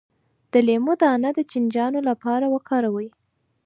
[0.51, 3.09] د لیمو دانه د چینجیانو لپاره وکاروئ